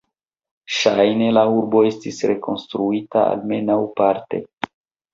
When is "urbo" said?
1.59-1.85